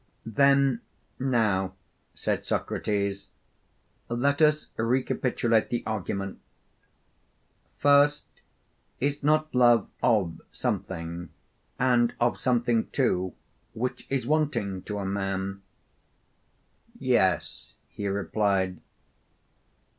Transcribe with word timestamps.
Then 0.25 0.81
now, 1.19 1.75
said 2.15 2.43
Socrates, 2.43 3.27
let 4.09 4.41
us 4.41 4.65
recapitulate 4.75 5.69
the 5.69 5.83
argument. 5.85 6.39
First, 7.77 8.23
is 8.99 9.21
not 9.21 9.53
love 9.53 9.91
of 10.01 10.41
something, 10.49 11.29
and 11.77 12.15
of 12.19 12.39
something 12.39 12.87
too 12.87 13.35
which 13.75 14.07
is 14.09 14.25
wanting 14.25 14.81
to 14.89 14.97
a 14.97 15.05
man? 15.05 15.61
Yes, 16.97 17.75
he 17.87 18.07
replied. 18.07 18.81